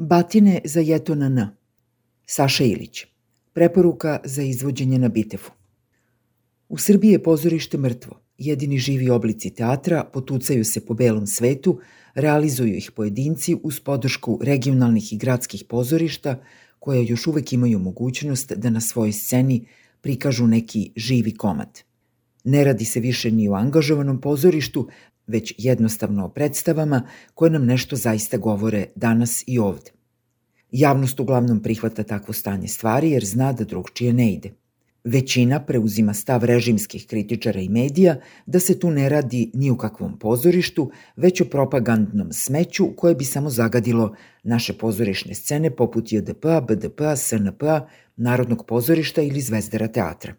Batine 0.00 0.60
za 0.64 0.80
Jeto 0.80 1.14
na 1.14 1.26
N. 1.26 1.48
Saša 2.26 2.64
Ilić. 2.64 3.06
Preporuka 3.52 4.20
za 4.24 4.42
izvođenje 4.42 4.98
na 4.98 5.08
Bitefu. 5.08 5.50
U 6.68 6.78
Srbiji 6.78 7.10
je 7.10 7.22
pozorište 7.22 7.78
mrtvo. 7.78 8.20
Jedini 8.38 8.78
živi 8.78 9.10
oblici 9.10 9.50
teatra 9.50 10.04
potucaju 10.12 10.64
se 10.64 10.86
po 10.86 10.94
belom 10.94 11.26
svetu, 11.26 11.80
realizuju 12.14 12.74
ih 12.74 12.90
pojedinci 12.96 13.56
uz 13.62 13.80
podršku 13.80 14.38
regionalnih 14.42 15.12
i 15.12 15.16
gradskih 15.16 15.64
pozorišta 15.68 16.42
koje 16.78 17.06
još 17.06 17.26
uvek 17.26 17.52
imaju 17.52 17.78
mogućnost 17.78 18.52
da 18.52 18.70
na 18.70 18.80
svojoj 18.80 19.12
sceni 19.12 19.66
prikažu 20.00 20.46
neki 20.46 20.92
živi 20.96 21.34
komad. 21.34 21.82
Ne 22.44 22.64
radi 22.64 22.84
se 22.84 23.00
više 23.00 23.30
ni 23.30 23.48
o 23.48 23.54
angažovanom 23.54 24.20
pozorištu, 24.20 24.88
već 25.28 25.54
jednostavno 25.58 26.24
o 26.24 26.28
predstavama 26.28 27.02
koje 27.34 27.50
nam 27.50 27.66
nešto 27.66 27.96
zaista 27.96 28.36
govore 28.36 28.86
danas 28.96 29.44
i 29.46 29.58
ovde. 29.58 29.90
Javnost 30.70 31.20
uglavnom 31.20 31.62
prihvata 31.62 32.02
takvo 32.02 32.34
stanje 32.34 32.68
stvari 32.68 33.10
jer 33.10 33.24
zna 33.24 33.52
da 33.52 33.64
drugčije 33.64 34.12
ne 34.12 34.32
ide. 34.32 34.50
Većina 35.04 35.60
preuzima 35.60 36.14
stav 36.14 36.44
režimskih 36.44 37.06
kritičara 37.06 37.60
i 37.60 37.68
medija 37.68 38.16
da 38.46 38.60
se 38.60 38.78
tu 38.78 38.90
ne 38.90 39.08
radi 39.08 39.50
ni 39.54 39.70
u 39.70 39.76
kakvom 39.76 40.18
pozorištu, 40.18 40.90
već 41.16 41.40
o 41.40 41.44
propagandnom 41.44 42.32
smeću 42.32 42.96
koje 42.96 43.14
bi 43.14 43.24
samo 43.24 43.50
zagadilo 43.50 44.14
naše 44.42 44.72
pozorišne 44.72 45.34
scene 45.34 45.76
poput 45.76 46.12
JDP-a, 46.12 46.60
BDP-a, 46.60 47.16
SNP-a, 47.16 47.86
Narodnog 48.16 48.66
pozorišta 48.66 49.22
ili 49.22 49.40
Zvezdara 49.40 49.88
teatra. 49.88 50.34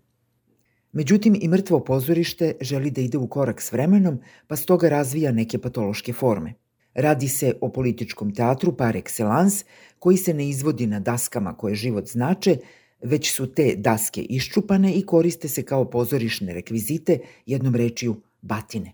Međutim, 0.92 1.36
i 1.42 1.48
mrtvo 1.48 1.80
pozorište 1.84 2.54
želi 2.62 2.92
da 2.92 3.02
ide 3.02 3.18
u 3.18 3.28
korak 3.28 3.62
s 3.62 3.72
vremenom, 3.72 4.20
pa 4.48 4.56
stoga 4.56 4.90
razvija 4.90 5.32
neke 5.32 5.58
patološke 5.58 6.14
forme. 6.14 6.54
Radi 6.94 7.28
se 7.28 7.54
o 7.62 7.70
političkom 7.72 8.36
teatru 8.36 8.78
par 8.78 8.96
excellence, 8.96 9.64
koji 10.00 10.18
se 10.18 10.34
ne 10.34 10.50
izvodi 10.50 10.88
na 10.88 11.00
daskama 11.00 11.58
koje 11.58 11.76
život 11.76 12.08
znače, 12.08 12.58
već 13.02 13.32
su 13.32 13.48
te 13.54 13.76
daske 13.78 14.22
iščupane 14.22 14.94
i 14.94 15.06
koriste 15.06 15.48
se 15.48 15.64
kao 15.64 15.90
pozorišne 15.90 16.54
rekvizite, 16.54 17.20
jednom 17.46 17.76
rečiju 17.76 18.22
batine. 18.42 18.94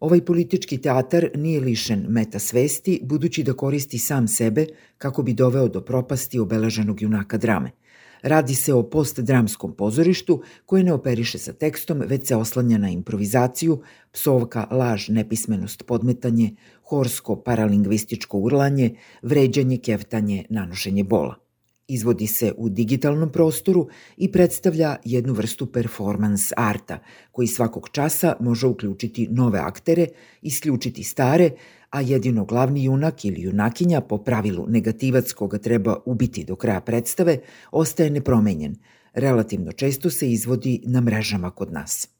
Ovaj 0.00 0.24
politički 0.24 0.78
teatar 0.78 1.28
nije 1.34 1.60
lišen 1.60 2.06
meta 2.08 2.38
svesti, 2.38 3.00
budući 3.02 3.42
da 3.42 3.52
koristi 3.52 3.98
sam 3.98 4.28
sebe 4.28 4.66
kako 4.98 5.22
bi 5.22 5.34
doveo 5.34 5.68
do 5.68 5.80
propasti 5.80 6.38
obeleženog 6.38 7.02
junaka 7.02 7.36
drame– 7.36 7.70
Radi 8.22 8.54
se 8.54 8.74
o 8.74 8.82
postdramskom 8.82 9.72
pozorištu 9.76 10.42
koje 10.66 10.84
ne 10.84 10.92
operiše 10.92 11.38
sa 11.38 11.52
tekstom, 11.52 12.02
već 12.06 12.28
se 12.28 12.36
oslanja 12.36 12.78
na 12.78 12.90
improvizaciju, 12.90 13.82
psovka, 14.12 14.66
laž, 14.70 15.08
nepismenost, 15.08 15.86
podmetanje, 15.86 16.54
horsko, 16.82 17.36
paralingvističko 17.36 18.38
urlanje, 18.38 18.94
vređanje, 19.22 19.78
keftanje, 19.78 20.44
nanošenje 20.50 21.04
bola. 21.04 21.47
Izvodi 21.88 22.26
se 22.26 22.52
u 22.56 22.68
digitalnom 22.68 23.32
prostoru 23.32 23.88
i 24.16 24.32
predstavlja 24.32 24.96
jednu 25.04 25.32
vrstu 25.32 25.66
performans 25.66 26.52
arta, 26.56 26.98
koji 27.32 27.48
svakog 27.48 27.88
časa 27.92 28.36
može 28.40 28.66
uključiti 28.66 29.28
nove 29.30 29.58
aktere, 29.58 30.06
isključiti 30.42 31.02
stare, 31.04 31.50
a 31.90 32.00
jedino 32.00 32.44
glavni 32.44 32.84
junak 32.84 33.24
ili 33.24 33.42
junakinja 33.42 34.00
po 34.00 34.18
pravilu 34.18 34.66
negativac 34.68 35.32
koga 35.32 35.58
treba 35.58 35.96
ubiti 36.06 36.44
do 36.44 36.56
kraja 36.56 36.80
predstave 36.80 37.38
ostaje 37.72 38.10
nepromenjen. 38.10 38.76
Relativno 39.14 39.72
često 39.72 40.10
se 40.10 40.30
izvodi 40.30 40.82
na 40.84 41.00
mrežama 41.00 41.50
kod 41.50 41.72
nas. 41.72 42.17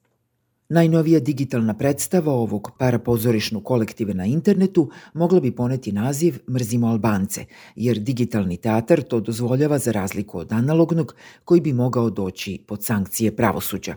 Najnovija 0.70 1.20
digitalna 1.20 1.74
predstava 1.74 2.33
ovog 2.33 2.70
parapozorišnog 2.78 3.64
kolektive 3.64 4.14
na 4.14 4.27
internetu 4.27 4.91
mogla 5.14 5.41
bi 5.41 5.55
poneti 5.56 5.92
naziv 5.92 6.38
Mrzimo 6.50 6.86
Albance, 6.86 7.44
jer 7.77 7.98
digitalni 7.98 8.56
teatar 8.56 9.02
to 9.02 9.20
dozvoljava 9.20 9.78
za 9.78 9.92
razliku 9.92 10.38
od 10.38 10.52
analognog 10.52 11.14
koji 11.44 11.60
bi 11.60 11.72
mogao 11.72 12.10
doći 12.10 12.64
pod 12.66 12.84
sankcije 12.84 13.36
pravosuđa. 13.36 13.94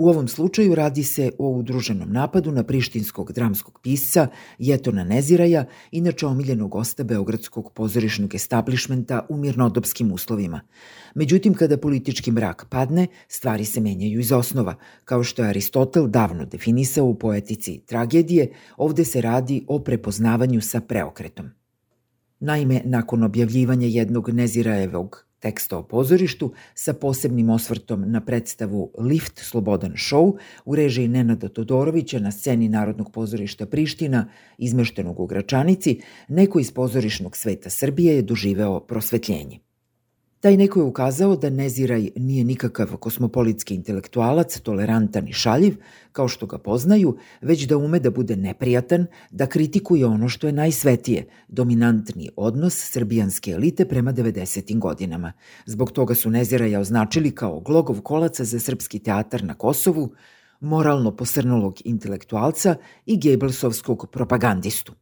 U 0.00 0.08
ovom 0.08 0.28
slučaju 0.28 0.74
radi 0.74 1.04
se 1.04 1.30
o 1.38 1.48
udruženom 1.48 2.12
napadu 2.12 2.52
na 2.52 2.62
prištinskog 2.62 3.32
dramskog 3.32 3.80
pisca 3.82 4.28
Jetona 4.58 5.04
Neziraja, 5.04 5.64
inače 5.90 6.26
omiljenog 6.26 6.70
gosta 6.70 7.04
Beogradskog 7.04 7.72
pozorišnog 7.72 8.34
establishmenta 8.34 9.26
u 9.28 9.36
mirnodopskim 9.36 10.12
uslovima. 10.12 10.60
Međutim, 11.14 11.54
kada 11.54 11.76
politički 11.76 12.32
mrak 12.32 12.66
padne, 12.70 13.06
stvari 13.28 13.64
se 13.64 13.80
menjaju 13.80 14.20
iz 14.20 14.32
osnova. 14.32 14.74
Kao 15.04 15.24
što 15.24 15.42
je 15.42 15.48
Aristotel 15.48 16.06
davno 16.06 16.44
definisao 16.44 17.06
u 17.06 17.14
poetici 17.14 17.82
tragedije, 17.86 18.52
ovde 18.76 19.04
se 19.04 19.20
radi 19.20 19.64
o 19.68 19.78
prepoznavanju 19.78 20.60
sa 20.60 20.80
preokretom. 20.80 21.50
Naime, 22.38 22.82
nakon 22.84 23.22
objavljivanja 23.22 23.86
jednog 23.86 24.30
Nezirajevog 24.30 25.29
teksta 25.40 25.78
o 25.78 25.82
pozorištu 25.82 26.52
sa 26.74 26.92
posebnim 26.92 27.50
osvrtom 27.50 28.04
na 28.12 28.20
predstavu 28.20 28.90
Lift 28.98 29.38
Slobodan 29.38 29.92
show 29.92 30.36
u 30.64 30.76
režiji 30.76 31.08
Nenada 31.08 31.48
Todorovića 31.48 32.18
na 32.18 32.30
sceni 32.30 32.68
Narodnog 32.68 33.12
pozorišta 33.12 33.66
Priština 33.66 34.28
izmeštenog 34.58 35.20
u 35.20 35.26
Gračanici, 35.26 36.00
neko 36.28 36.60
iz 36.60 36.72
pozorišnog 36.72 37.36
sveta 37.36 37.70
Srbije 37.70 38.14
je 38.14 38.22
doživeo 38.22 38.80
prosvetljenje. 38.80 39.69
Taj 40.40 40.56
neko 40.56 40.80
je 40.80 40.84
ukazao 40.84 41.36
da 41.36 41.50
Neziraj 41.50 42.10
nije 42.16 42.44
nikakav 42.44 42.96
kosmopolitski 42.96 43.74
intelektualac, 43.74 44.60
tolerantan 44.60 45.28
i 45.28 45.32
šaljiv, 45.32 45.76
kao 46.12 46.28
što 46.28 46.46
ga 46.46 46.58
poznaju, 46.58 47.16
već 47.40 47.66
da 47.66 47.76
ume 47.76 47.98
da 48.00 48.10
bude 48.10 48.36
neprijatan, 48.36 49.06
da 49.30 49.46
kritikuje 49.46 50.06
ono 50.06 50.28
što 50.28 50.46
je 50.46 50.52
najsvetije, 50.52 51.26
dominantni 51.48 52.30
odnos 52.36 52.90
srbijanske 52.90 53.50
elite 53.50 53.84
prema 53.84 54.12
90. 54.12 54.78
godinama. 54.78 55.32
Zbog 55.66 55.92
toga 55.92 56.14
su 56.14 56.30
Neziraja 56.30 56.80
označili 56.80 57.34
kao 57.34 57.60
glogov 57.60 58.00
kolaca 58.00 58.44
za 58.44 58.60
srpski 58.60 58.98
teatar 58.98 59.44
na 59.44 59.54
Kosovu, 59.54 60.12
moralno 60.60 61.16
posrnulog 61.16 61.74
intelektualca 61.84 62.76
i 63.06 63.18
Gebelsovskog 63.20 64.06
propagandistu. 64.12 64.92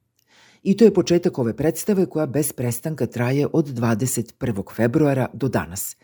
I 0.63 0.77
to 0.77 0.85
je 0.85 0.95
početak 0.95 1.39
ove 1.39 1.57
predstave 1.57 2.07
koja 2.07 2.27
bez 2.27 2.53
prestanka 2.53 3.07
traje 3.07 3.47
od 3.53 3.67
21. 3.67 4.75
februara 4.75 5.27
do 5.33 5.49
danas. 5.49 5.97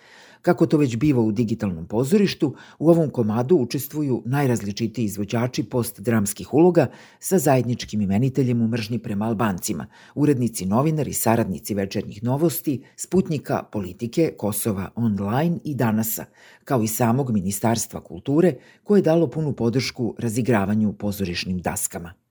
Kako 0.45 0.67
to 0.67 0.77
već 0.77 0.97
biva 0.97 1.23
u 1.23 1.33
digitalnom 1.33 1.87
pozorištu, 1.87 2.55
u 2.79 2.91
ovom 2.91 3.11
komadu 3.11 3.57
učestvuju 3.57 4.23
najrazličitiji 4.27 5.05
izvođači 5.05 5.63
postdramskih 5.63 6.55
uloga 6.55 6.87
sa 7.19 7.39
zajedničkim 7.39 8.01
imeniteljem 8.01 8.63
u 8.63 8.69
mržnji 8.69 8.99
prema 8.99 9.27
Albancima, 9.27 9.87
urednici, 10.15 10.67
novinari, 10.67 11.13
saradnici 11.13 11.75
večernjih 11.75 12.23
novosti, 12.23 12.83
sputnika, 12.97 13.63
politike, 13.73 14.33
Kosova 14.39 14.91
online 14.95 15.59
i 15.65 15.75
danasa, 15.75 16.25
kao 16.65 16.83
i 16.83 16.89
samog 16.89 17.31
Ministarstva 17.31 18.01
kulture 18.01 18.55
koje 18.83 18.99
je 18.99 19.03
dalo 19.03 19.27
punu 19.27 19.53
podršku 19.53 20.15
razigravanju 20.19 20.93
pozorišnim 20.93 21.59
daskama. 21.59 22.24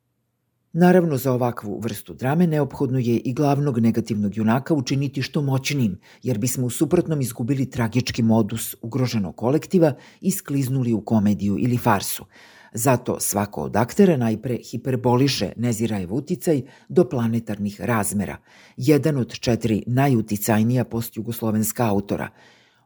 Naravno, 0.75 1.17
za 1.17 1.31
ovakvu 1.31 1.79
vrstu 1.79 2.13
drame 2.13 2.47
neophodno 2.47 2.99
je 2.99 3.17
i 3.17 3.33
glavnog 3.33 3.79
negativnog 3.79 4.37
junaka 4.37 4.73
učiniti 4.73 5.21
što 5.21 5.41
moćnim, 5.41 5.99
jer 6.23 6.37
bismo 6.37 6.65
u 6.65 6.69
suprotnom 6.69 7.21
izgubili 7.21 7.69
tragički 7.69 8.23
modus 8.23 8.75
ugroženog 8.81 9.35
kolektiva 9.35 9.93
i 10.21 10.31
skliznuli 10.31 10.93
u 10.93 11.01
komediju 11.01 11.57
ili 11.59 11.77
farsu. 11.77 12.25
Zato 12.73 13.19
svako 13.19 13.61
od 13.61 13.75
aktera 13.75 14.17
najpre 14.17 14.57
hiperboliše 14.71 15.51
Nezirajev 15.57 16.13
uticaj 16.13 16.61
do 16.89 17.09
planetarnih 17.09 17.81
razmera. 17.81 18.37
Jedan 18.77 19.17
od 19.17 19.39
četiri 19.39 19.83
najuticajnija 19.87 20.83
postjugoslovenska 20.83 21.89
autora. 21.89 22.29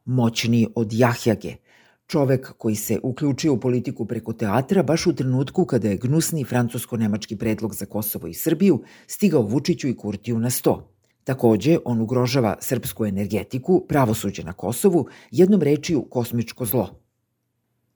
Moćniji 0.06 0.68
od 0.76 0.94
Jahjage– 0.94 1.56
Čovek 2.08 2.54
koji 2.58 2.76
se 2.76 3.00
uključio 3.04 3.54
u 3.54 3.60
politiku 3.60 4.06
preko 4.06 4.34
teatra 4.34 4.84
baš 4.84 5.08
u 5.08 5.14
trenutku 5.16 5.66
kada 5.66 5.90
je 5.90 5.98
gnusni 5.98 6.44
francusko-nemački 6.44 7.36
predlog 7.36 7.76
za 7.76 7.86
Kosovo 7.86 8.28
i 8.28 8.34
Srbiju 8.34 8.84
stigao 9.08 9.42
Vučiću 9.42 9.88
i 9.88 9.96
Kurtiju 9.96 10.40
na 10.40 10.50
sto. 10.50 10.94
Takođe, 11.24 11.78
on 11.86 12.02
ugrožava 12.02 12.56
srpsku 12.62 13.06
energetiku, 13.06 13.86
pravosuđe 13.88 14.44
na 14.44 14.54
Kosovu, 14.54 15.08
jednom 15.32 15.62
rečiju 15.62 16.02
kosmičko 16.10 16.66
zlo. 16.66 17.00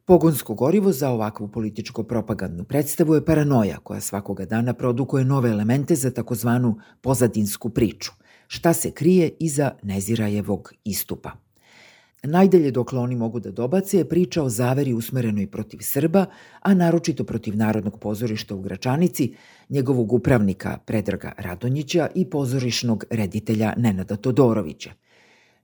Pogonsko 0.06 0.54
gorivo 0.56 0.92
za 0.92 1.10
ovakvu 1.10 1.48
političko-propagandnu 1.48 2.64
predstavu 2.64 3.16
je 3.16 3.26
paranoja 3.26 3.78
koja 3.78 4.02
svakoga 4.02 4.46
dana 4.46 4.74
produkuje 4.74 5.26
nove 5.26 5.50
elemente 5.50 5.96
za 5.96 6.12
takozvanu 6.12 6.76
pozadinsku 7.02 7.70
priču. 7.70 8.12
Šta 8.48 8.74
se 8.74 8.92
krije 8.92 9.32
iza 9.40 9.72
Nezirajevog 9.84 10.74
istupa? 10.84 11.32
Najdalje 12.24 12.72
dokle 12.72 13.00
oni 13.00 13.16
mogu 13.16 13.40
da 13.40 13.52
dobace 13.52 13.98
je 13.98 14.10
priča 14.10 14.44
o 14.44 14.50
zaveri 14.50 14.94
usmerenoj 14.94 15.48
protiv 15.48 15.78
Srba, 15.82 16.26
a 16.60 16.74
naročito 16.74 17.24
protiv 17.24 17.58
Narodnog 17.58 18.00
pozorišta 18.00 18.56
u 18.56 18.62
Gračanici, 18.62 19.34
njegovog 19.70 20.14
upravnika 20.14 20.78
Predraga 20.86 21.32
Radonjića 21.38 22.08
i 22.16 22.26
pozorišnog 22.26 23.06
reditelja 23.10 23.74
Nenada 23.78 24.16
Todorovića. 24.16 24.92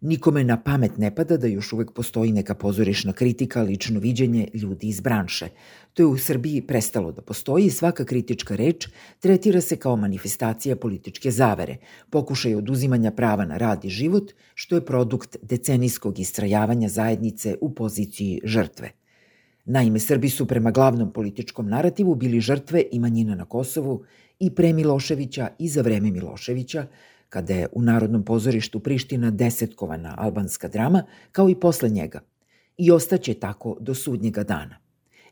Nikome 0.02 0.44
na 0.44 0.60
pamet 0.62 0.98
ne 0.98 1.16
pada 1.16 1.38
da 1.38 1.48
još 1.48 1.74
uvek 1.74 1.92
postoji 1.92 2.32
neka 2.32 2.54
pozorišna 2.54 3.14
kritika, 3.14 3.62
lično 3.62 4.00
viđenje 4.00 4.48
ljudi 4.54 4.88
iz 4.88 5.00
branše. 5.02 5.48
To 5.94 6.04
je 6.04 6.06
u 6.06 6.18
Srbiji 6.18 6.62
prestalo 6.62 7.12
da 7.12 7.22
postoji 7.22 7.66
i 7.66 7.70
svaka 7.70 8.06
kritička 8.06 8.56
reč 8.56 8.88
tretira 9.20 9.62
se 9.62 9.76
kao 9.76 9.96
manifestacija 9.96 10.76
političke 10.76 11.32
zavere, 11.32 11.78
pokušaj 12.10 12.56
oduzimanja 12.56 13.12
prava 13.12 13.46
na 13.46 13.58
rad 13.58 13.86
i 13.86 13.90
život, 13.90 14.32
što 14.56 14.76
je 14.76 14.86
produkt 14.86 15.38
decenijskog 15.42 16.20
istrajavanja 16.20 16.90
zajednice 16.90 17.56
u 17.62 17.74
poziciji 17.74 18.42
žrtve. 18.44 18.92
Naime, 19.66 20.00
Srbi 20.00 20.30
su 20.30 20.46
prema 20.46 20.72
glavnom 20.72 21.14
političkom 21.14 21.70
narativu 21.70 22.16
bili 22.16 22.40
žrtve 22.40 22.84
i 22.92 23.00
manjina 23.00 23.36
na 23.36 23.46
Kosovu 23.46 24.04
i 24.40 24.56
pre 24.56 24.74
Miloševića 24.74 25.50
i 25.60 25.68
za 25.70 25.82
vreme 25.82 26.12
Miloševića, 26.12 26.88
kada 27.30 27.54
je 27.54 27.68
u 27.72 27.82
Narodnom 27.82 28.24
pozorištu 28.24 28.80
Priština 28.80 29.32
desetkovana 29.32 30.16
albanska 30.18 30.68
drama, 30.68 31.04
kao 31.32 31.50
i 31.50 31.56
posle 31.56 31.90
njega. 31.90 32.20
I 32.78 32.92
ostaće 32.92 33.34
tako 33.34 33.78
do 33.80 33.96
sudnjega 33.96 34.44
dana. 34.44 34.78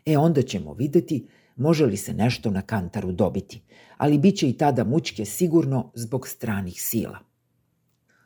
E 0.05 0.17
onda 0.17 0.41
ćemo 0.41 0.73
videti 0.73 1.27
može 1.55 1.85
li 1.85 1.97
se 1.97 2.13
nešto 2.13 2.51
na 2.51 2.61
kantaru 2.61 3.11
dobiti, 3.11 3.61
ali 3.97 4.17
bit 4.17 4.37
će 4.37 4.49
i 4.49 4.57
tada 4.57 4.83
mučke 4.83 5.25
sigurno 5.25 5.91
zbog 5.93 6.27
stranih 6.27 6.81
sila. 6.81 7.19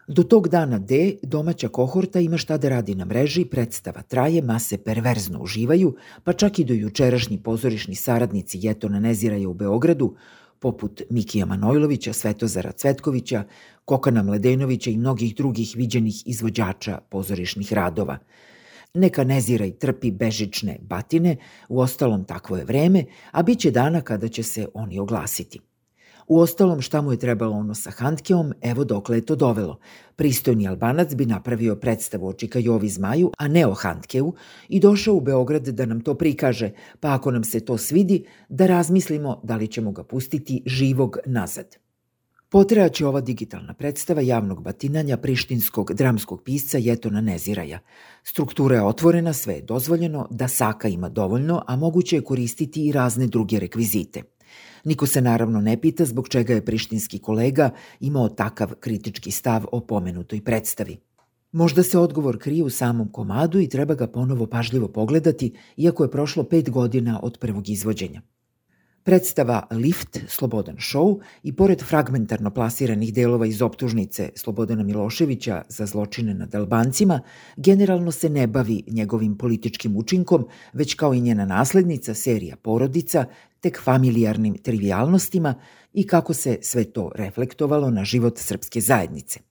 Do 0.07 0.23
tog 0.23 0.47
dana 0.47 0.79
D 0.79 1.15
domaća 1.23 1.67
kohorta 1.67 2.19
ima 2.19 2.37
šta 2.37 2.57
da 2.57 2.69
radi 2.69 2.95
na 2.95 3.05
mreži, 3.05 3.45
predstava 3.45 4.01
traje, 4.01 4.41
mase 4.41 4.77
perverzno 4.77 5.39
uživaju, 5.41 5.95
pa 6.23 6.33
čak 6.33 6.59
i 6.59 6.63
do 6.63 6.73
jučerašnji 6.73 7.43
pozorišni 7.43 7.95
saradnici 7.95 8.59
Jetona 8.61 8.99
Neziraja 8.99 9.49
u 9.49 9.53
Beogradu 9.53 10.15
poput 10.59 11.01
Mikija 11.09 11.45
Manojlovića, 11.45 12.13
Svetozara 12.13 12.71
Cvetkovića, 12.71 13.43
Kokana 13.85 14.23
Mledenovića 14.23 14.89
i 14.89 14.97
mnogih 14.97 15.35
drugih 15.35 15.73
viđenih 15.75 16.27
izvođača 16.27 16.99
pozorišnih 17.09 17.73
radova. 17.73 18.17
Neka 18.93 19.23
nezira 19.23 19.65
i 19.65 19.71
trpi 19.71 20.11
bežične 20.11 20.77
batine, 20.81 21.37
u 21.69 21.79
ostalom 21.79 22.23
takvo 22.23 22.57
je 22.57 22.65
vreme, 22.65 23.05
a 23.31 23.43
bit 23.43 23.59
će 23.59 23.71
dana 23.71 24.01
kada 24.01 24.27
će 24.27 24.43
se 24.43 24.67
oni 24.73 24.99
oglasiti. 24.99 25.59
U 26.29 26.39
ostalom 26.39 26.81
šta 26.81 27.01
mu 27.01 27.11
je 27.11 27.19
trebalo 27.19 27.55
ono 27.55 27.75
sa 27.75 27.91
Handkeom, 27.91 28.53
evo 28.61 28.83
dokle 28.83 29.17
je 29.17 29.25
to 29.25 29.35
dovelo. 29.35 29.79
Pristojni 30.15 30.67
albanac 30.67 31.15
bi 31.15 31.25
napravio 31.25 31.75
predstavu 31.75 32.27
o 32.27 32.33
Čikajovi 32.33 32.89
zmaju, 32.89 33.31
a 33.37 33.47
ne 33.47 33.67
o 33.67 33.73
Handkeu, 33.73 34.33
i 34.67 34.79
došao 34.79 35.15
u 35.15 35.21
Beograd 35.21 35.63
da 35.63 35.85
nam 35.85 36.01
to 36.01 36.13
prikaže, 36.13 36.71
pa 36.99 37.13
ako 37.13 37.31
nam 37.31 37.43
se 37.43 37.59
to 37.65 37.77
svidi, 37.77 38.25
da 38.49 38.67
razmislimo 38.67 39.41
da 39.43 39.55
li 39.55 39.67
ćemo 39.67 39.91
ga 39.91 40.03
pustiti 40.03 40.63
živog 40.65 41.17
nazad. 41.25 41.75
Potreaće 42.49 43.05
ova 43.05 43.21
digitalna 43.21 43.73
predstava 43.73 44.21
javnog 44.21 44.63
batinanja 44.63 45.17
prištinskog 45.17 45.93
dramskog 45.93 46.43
pisca 46.43 46.77
Jetona 46.77 47.21
Neziraja. 47.21 47.79
Struktura 48.23 48.75
je 48.75 48.83
otvorena, 48.83 49.33
sve 49.33 49.53
je 49.53 49.61
dozvoljeno, 49.61 50.27
da 50.31 50.47
saka 50.47 50.87
ima 50.87 51.09
dovoljno, 51.09 51.63
a 51.67 51.75
moguće 51.75 52.15
je 52.15 52.23
koristiti 52.23 52.87
i 52.87 52.91
razne 52.91 53.27
druge 53.27 53.59
rekvizite– 53.59 54.23
Niko 54.83 55.05
se 55.05 55.21
naravno 55.21 55.61
ne 55.61 55.81
pita 55.81 56.05
zbog 56.05 56.29
čega 56.29 56.53
je 56.53 56.65
prištinski 56.65 57.19
kolega 57.19 57.69
imao 57.99 58.29
takav 58.29 58.73
kritički 58.79 59.31
stav 59.31 59.65
o 59.71 59.79
pomenutoj 59.79 60.41
predstavi. 60.41 60.97
Možda 61.51 61.83
se 61.83 61.97
odgovor 61.97 62.39
krije 62.39 62.63
u 62.63 62.69
samom 62.69 63.11
komadu 63.11 63.59
i 63.59 63.69
treba 63.69 63.95
ga 63.95 64.07
ponovo 64.07 64.47
pažljivo 64.47 64.87
pogledati, 64.87 65.53
iako 65.77 66.03
je 66.03 66.11
prošlo 66.11 66.43
pet 66.43 66.69
godina 66.69 67.19
od 67.23 67.37
prvog 67.37 67.69
izvođenja. 67.69 68.21
Predstava 69.09 69.67
Lift, 69.71 70.19
Slobodan 70.27 70.75
show 70.77 71.19
i 71.43 71.53
pored 71.53 71.81
fragmentarno 71.81 72.51
plasiranih 72.53 73.13
delova 73.13 73.45
iz 73.45 73.61
optužnice 73.61 74.29
Slobodana 74.35 74.83
Miloševića 74.83 75.61
za 75.69 75.85
zločine 75.85 76.33
nad 76.33 76.55
Albancima, 76.55 77.21
generalno 77.57 78.11
se 78.11 78.29
ne 78.29 78.47
bavi 78.47 78.83
njegovim 78.87 79.37
političkim 79.37 79.97
učinkom, 79.97 80.47
već 80.73 80.93
kao 80.93 81.13
i 81.13 81.21
njena 81.21 81.45
naslednica, 81.45 82.13
serija 82.13 82.55
Porodica, 82.55 83.25
tek 83.59 83.81
familijarnim 83.83 84.57
trivialnostima 84.57 85.55
i 85.93 86.07
kako 86.07 86.33
se 86.33 86.57
sve 86.61 86.83
to 86.83 87.11
reflektovalo 87.15 87.89
na 87.89 88.03
život 88.03 88.37
srpske 88.37 88.81
zajednice. 88.81 89.48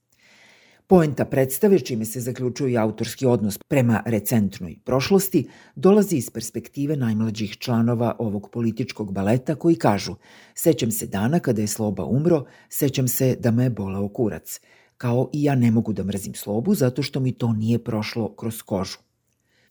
Poenta 0.89 1.25
predstave, 1.25 1.79
čime 1.79 2.05
se 2.05 2.19
zaključuje 2.19 2.77
autorski 2.77 3.25
odnos 3.25 3.57
prema 3.67 4.03
recentnoj 4.05 4.75
prošlosti, 4.85 5.47
dolazi 5.75 6.15
iz 6.15 6.29
perspektive 6.29 6.95
najmlađih 6.97 7.57
članova 7.57 8.15
ovog 8.19 8.49
političkog 8.51 9.13
baleta 9.13 9.55
koji 9.55 9.75
kažu 9.75 10.15
Sećam 10.55 10.91
se 10.91 11.07
dana 11.07 11.39
kada 11.39 11.61
je 11.61 11.67
Sloba 11.67 12.05
umro, 12.05 12.45
sećam 12.69 13.07
se 13.07 13.35
da 13.39 13.51
me 13.51 13.63
je 13.63 13.69
bolao 13.69 14.07
kurac. 14.07 14.59
Kao 14.97 15.29
i 15.33 15.43
ja 15.43 15.55
ne 15.55 15.71
mogu 15.71 15.93
da 15.93 16.03
mrzim 16.03 16.33
Slobu 16.33 16.75
zato 16.75 17.03
što 17.03 17.19
mi 17.19 17.31
to 17.31 17.53
nije 17.53 17.83
prošlo 17.83 18.33
kroz 18.35 18.61
kožu. 18.61 18.97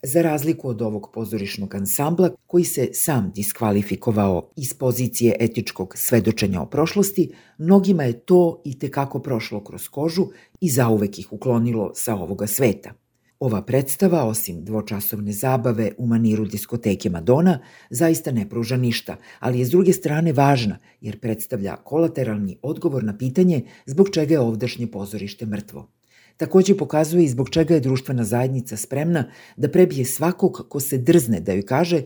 Za 0.03 0.23
razliku 0.23 0.69
od 0.69 0.83
ovog 0.83 1.11
pozorišnog 1.15 1.75
ansambla 1.75 2.31
koji 2.47 2.65
se 2.65 2.89
sam 2.93 3.33
diskvalifikovao 3.35 4.51
iz 4.57 4.75
pozicije 4.75 5.37
etičkog 5.41 5.95
svedočenja 5.97 6.63
o 6.63 6.67
prošlosti, 6.67 7.31
mnogima 7.59 8.05
je 8.05 8.21
to 8.21 8.63
i 8.65 8.79
tekako 8.79 9.19
prošlo 9.19 9.65
kroz 9.65 9.89
kožu 9.89 10.27
i 10.61 10.71
zauvek 10.71 11.19
ih 11.19 11.33
uklonilo 11.33 11.93
sa 11.95 12.15
ovoga 12.15 12.47
sveta. 12.47 12.93
Ova 13.41 13.63
predstava, 13.63 14.25
osim 14.25 14.65
dvočasovne 14.65 15.33
zabave 15.33 15.93
u 15.99 16.07
maniru 16.07 16.45
diskoteke 16.45 17.11
Madonna, 17.11 17.59
zaista 17.91 18.31
ne 18.31 18.49
pruža 18.49 18.77
ništa, 18.77 19.17
ali 19.41 19.59
je 19.59 19.65
s 19.65 19.71
druge 19.71 19.93
strane 19.93 20.33
važna 20.33 20.79
jer 21.01 21.21
predstavlja 21.21 21.77
kolateralni 21.77 22.59
odgovor 22.63 23.05
na 23.05 23.19
pitanje 23.19 23.65
zbog 23.87 24.11
čega 24.11 24.35
je 24.35 24.41
ovdašnje 24.41 24.87
pozorište 24.87 25.47
mrtvo. 25.47 25.98
Takođe 26.39 26.77
pokazuje 26.77 27.25
i 27.25 27.29
zbog 27.29 27.51
čega 27.51 27.75
je 27.75 27.81
društvena 27.81 28.25
zajednica 28.25 28.77
spremna 28.77 29.25
da 29.57 29.71
prebije 29.71 30.05
svakog 30.05 30.67
ko 30.69 30.81
se 30.81 30.99
drzne 30.99 31.41
da 31.41 31.53
joj 31.53 31.67
kaže 31.67 32.03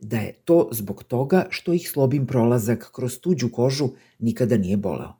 da 0.00 0.16
je 0.16 0.32
to 0.32 0.68
zbog 0.72 1.04
toga 1.04 1.46
što 1.50 1.72
ih 1.72 1.90
slobim 1.90 2.26
prolazak 2.26 2.90
kroz 2.92 3.20
tuđu 3.20 3.48
kožu 3.52 3.88
nikada 4.18 4.56
nije 4.56 4.76
boleo. 4.76 5.12